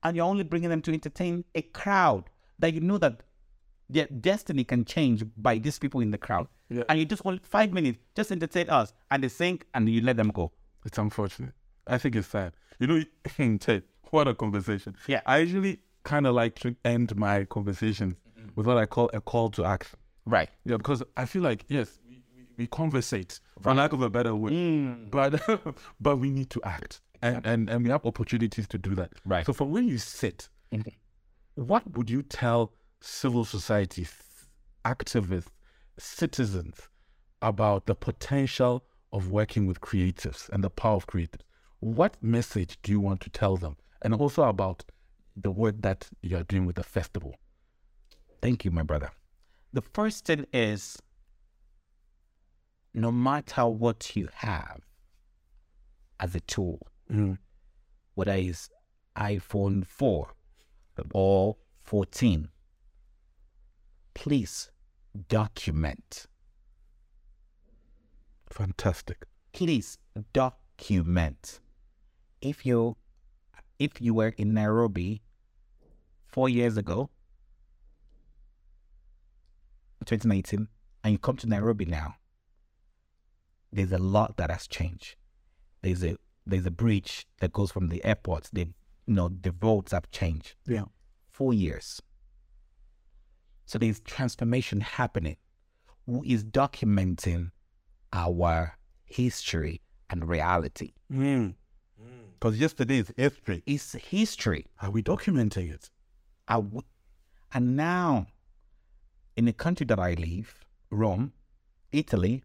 [0.04, 2.26] and you're only bringing them to entertain a crowd
[2.60, 3.24] that you know that
[3.90, 6.48] their destiny can change by these people in the crowd.
[6.70, 6.84] Yeah.
[6.90, 10.18] And you just want five minutes, just entertain us, and they sing, and you let
[10.18, 10.52] them go.
[10.86, 11.54] It's unfortunate.
[11.88, 12.54] I think it's sad.
[12.80, 14.96] You know, Ted, what a conversation.
[15.08, 15.22] Yeah.
[15.26, 18.50] I usually kind of like to end my conversations mm-hmm.
[18.56, 19.98] with what I call a call to action.
[20.26, 20.50] Right.
[20.66, 24.36] Yeah, because I feel like, yes, we, we, we conversate, for lack of a better
[24.36, 25.10] word, mm.
[25.12, 25.42] but
[26.00, 27.02] but we need to act.
[27.22, 29.12] And, and, and we have opportunities to do that.
[29.26, 29.46] Right.
[29.46, 30.90] So from where you sit, mm-hmm.
[31.56, 34.08] what would you tell civil society,
[34.86, 35.48] activists,
[35.98, 36.76] citizens
[37.42, 41.42] about the potential of working with creatives and the power of creatives?
[41.82, 43.76] What message do you want to tell them?
[44.02, 44.86] And also about
[45.42, 47.36] the work that you're doing with the festival.
[48.42, 49.12] Thank you, my brother.
[49.74, 50.98] The first thing is
[52.94, 54.82] no matter what you have
[56.20, 56.80] as a tool,
[57.12, 57.34] mm-hmm.
[58.16, 58.70] whether it's
[59.16, 60.34] iPhone 4
[61.14, 62.50] or 14,
[64.14, 64.72] please
[65.28, 66.28] document.
[68.50, 69.26] Fantastic.
[69.54, 69.98] Please
[70.34, 71.60] document.
[72.42, 72.98] If you
[73.78, 75.22] if you were in Nairobi
[76.32, 77.10] four years ago,
[80.06, 80.68] 2019,
[81.04, 82.16] and you come to Nairobi now,
[83.72, 85.16] there's a lot that has changed.
[85.82, 88.50] There's a there's a bridge that goes from the airport.
[88.52, 88.62] They,
[89.06, 90.56] you know, the roads have changed.
[90.66, 90.86] Yeah.
[91.30, 92.02] Four years.
[93.66, 95.38] So there's transformation happening.
[96.08, 97.52] Who is documenting
[98.12, 100.94] our history and reality?
[101.12, 101.50] Hmm.
[102.02, 102.30] Hmm.
[102.40, 103.62] Because yesterday is history.
[103.68, 104.66] It's history.
[104.82, 105.92] Are we documenting it?
[106.50, 106.82] I w-
[107.54, 108.28] and now,
[109.38, 111.32] in the country that I live, Rome,
[111.92, 112.44] Italy,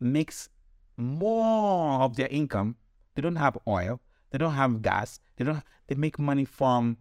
[0.00, 0.48] makes
[0.96, 2.76] more of their income.
[3.14, 4.00] They don't have oil.
[4.30, 5.20] They don't have gas.
[5.36, 5.62] They don't.
[5.86, 6.98] They make money from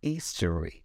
[0.00, 0.84] history.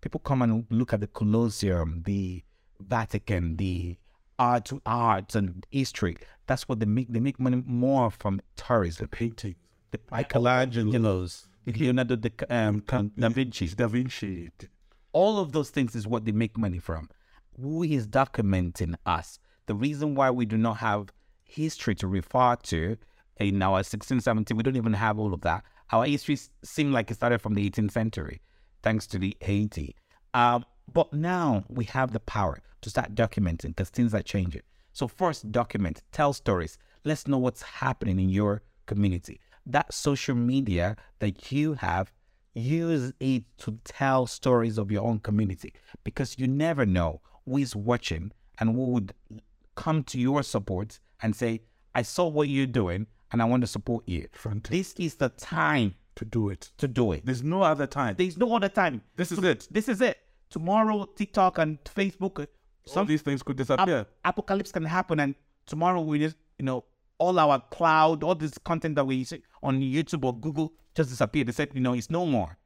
[0.00, 2.44] People come and look at the Colosseum, the
[2.80, 3.96] Vatican, the
[4.38, 6.16] art, art and history.
[6.46, 7.12] That's what they make.
[7.12, 9.08] They make money more from tourism.
[9.08, 9.56] Painting.
[9.90, 12.82] The Michelangelo's, Leonardo da, um,
[13.18, 14.50] da Vinci, Da Vinci.
[15.12, 17.08] all of those things is what they make money from.
[17.60, 19.38] Who is documenting us?
[19.66, 21.08] The reason why we do not have
[21.44, 22.96] history to refer to
[23.38, 25.64] in our 16, 17, we don't even have all of that.
[25.92, 28.40] Our history s- seemed like it started from the 18th century,
[28.82, 29.94] thanks to the Haiti.
[30.34, 34.62] Um, but now we have the power to start documenting because things are changing.
[34.92, 36.78] So first, document, tell stories.
[37.04, 39.40] Let's know what's happening in your community.
[39.68, 42.10] That social media that you have
[42.54, 45.72] use it to tell stories of your own community
[46.04, 49.12] because you never know who is watching and who would
[49.76, 51.60] come to your support and say,
[51.94, 54.26] I saw what you're doing and I want to support you.
[54.32, 54.70] Fantastic.
[54.72, 56.70] This is the time To do it.
[56.78, 57.24] to do it.
[57.26, 58.14] There's no other time.
[58.18, 59.02] There's no other time.
[59.16, 59.68] This is it.
[59.70, 60.18] This is it.
[60.50, 62.46] Tomorrow, TikTok and Facebook, uh,
[62.86, 64.06] Some of these things could ap- disappear.
[64.24, 65.34] apocalypse can happen, and
[65.66, 66.84] tomorrow we just, you know,
[67.18, 69.26] all our cloud, all this content that we
[69.62, 71.48] on YouTube or Google just disappeared.
[71.48, 72.56] They said, you know, it's no more.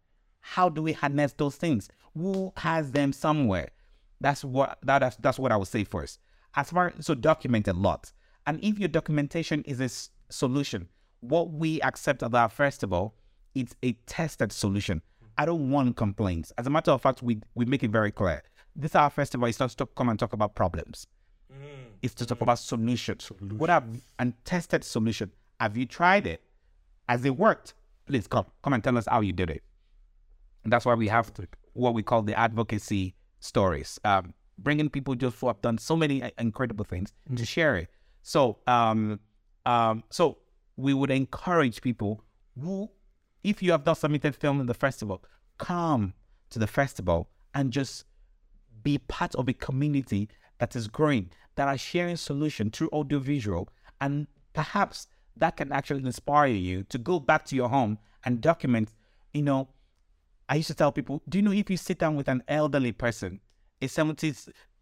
[0.40, 1.88] How do we harness those things?
[2.16, 3.70] Who has them somewhere?
[4.20, 6.18] That's what that, that's that's what I would say first.
[6.54, 8.12] As far so document a lot,
[8.46, 9.88] and if your documentation is a
[10.32, 10.88] solution,
[11.20, 13.14] what we accept at our festival,
[13.54, 15.02] it's a tested solution.
[15.38, 16.52] I don't want complaints.
[16.58, 18.42] As a matter of fact, we we make it very clear.
[18.76, 21.06] This our festival is not to come and talk about problems.
[22.02, 23.30] It's to talk about solutions.
[23.40, 23.84] What have
[24.18, 25.30] and tested solution?
[25.60, 26.42] Have you tried it?
[27.08, 27.74] Has it worked?
[28.06, 29.62] Please come come and tell us how you did it.
[30.64, 35.14] And that's why we have to, what we call the advocacy stories, um, bringing people
[35.14, 37.88] just who have done so many uh, incredible things to share it.
[38.22, 39.20] So, um,
[39.66, 40.38] um, so
[40.76, 42.24] we would encourage people
[42.60, 42.90] who,
[43.42, 45.24] if you have not submitted film in the festival,
[45.58, 46.14] come
[46.50, 48.04] to the festival and just
[48.82, 53.68] be part of a community that is growing, that are sharing solution through audiovisual,
[54.00, 58.90] and perhaps that can actually inspire you to go back to your home and document.
[59.32, 59.68] You know,
[60.48, 62.92] I used to tell people, do you know if you sit down with an elderly
[62.92, 63.40] person,
[63.80, 64.34] a seventy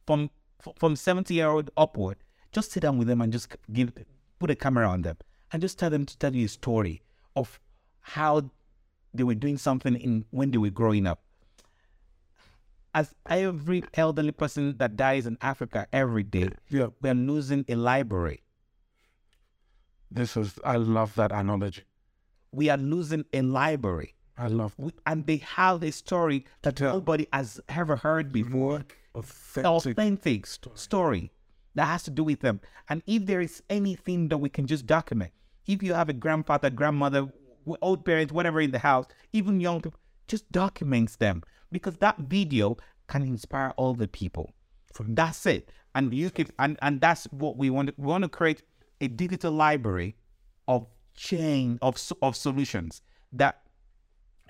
[0.06, 0.30] from
[0.78, 2.16] from seventy year old upward,
[2.52, 3.92] just sit down with them and just give
[4.38, 5.16] put a camera on them
[5.52, 7.02] and just tell them to tell you a story
[7.36, 7.60] of
[8.00, 8.50] how
[9.12, 11.22] they were doing something in when they were growing up
[12.94, 16.88] as every elderly person that dies in Africa every day, Yeah.
[17.00, 18.42] we're losing a library.
[20.10, 21.82] This is, I love that analogy.
[22.52, 24.14] We are losing a library.
[24.36, 26.94] I love We, and they have a story that tell.
[26.94, 28.84] nobody has ever heard before.
[29.14, 29.66] authentic.
[29.98, 31.32] Authentic st- story
[31.74, 32.60] that has to do with them.
[32.88, 35.32] And if there is anything that we can just document,
[35.66, 37.26] if you have a grandfather, grandmother,
[37.82, 42.76] old parents, whatever in the house, even young people, just documents them because that video
[43.08, 44.52] can inspire all the people.
[45.00, 45.70] That's it.
[45.94, 47.92] And you can, and, and that's what we want.
[47.96, 48.62] We want to create
[49.00, 50.16] a digital library
[50.68, 53.02] of chain of of solutions
[53.32, 53.62] that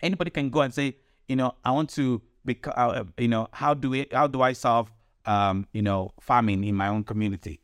[0.02, 0.96] anybody can go and say,
[1.28, 2.22] you know, I want to
[2.66, 4.90] uh, you know, how do we, how do I solve,
[5.26, 7.60] um, you know, farming in my own community?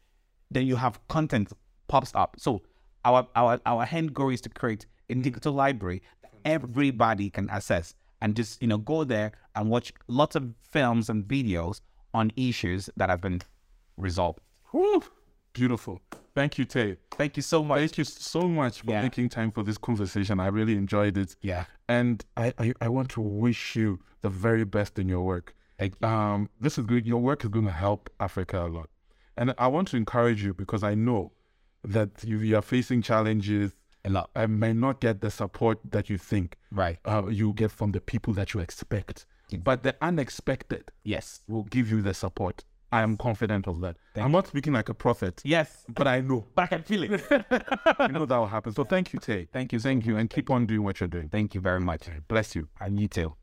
[0.50, 1.52] Then you have content
[1.88, 2.36] pops up.
[2.38, 2.62] So
[3.04, 7.94] our our our end goal is to create a digital library that everybody can access
[8.20, 11.80] and just you know go there and watch lots of films and videos
[12.14, 13.40] on issues that have been
[13.96, 14.40] resolved.
[14.70, 15.02] Whew.
[15.52, 16.00] Beautiful.
[16.34, 16.98] Thank you, Taye.
[17.12, 17.78] Thank you so much.
[17.78, 19.02] Thank you so much for Yeah.
[19.02, 20.38] making time for this conversation.
[20.38, 21.34] I really enjoyed it.
[21.40, 21.64] Yeah.
[21.88, 25.54] And I, I, I want to wish you the very best in your work.
[25.78, 26.06] Thank you.
[26.08, 27.06] Um, this is good.
[27.06, 28.90] Your work is going to help Africa a lot.
[29.38, 31.32] And I want to encourage you because I know
[31.84, 33.72] that you, you are facing challenges.
[34.04, 34.30] A lot.
[34.36, 36.98] I may not get the support that you think Right.
[37.06, 39.26] uh, you get from the people that you expect.
[39.62, 41.42] But the unexpected Yes.
[41.48, 42.64] will give you the support.
[42.92, 43.96] I am confident of that.
[44.14, 45.84] I'm not speaking like a prophet, Yes.
[45.88, 46.46] but I know.
[46.54, 47.22] But I can feel it.
[47.98, 48.72] I know that will happen.
[48.72, 49.48] So thank you, Taye.
[49.52, 49.80] Thank you.
[49.80, 50.16] Thank you.
[50.16, 51.28] And keep on doing what you're doing.
[51.28, 52.02] Thank you very much.
[52.28, 52.68] Bless you.
[52.80, 53.34] And you too.